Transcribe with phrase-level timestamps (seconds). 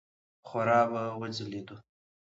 [0.47, 1.77] خورا به وځلېدو.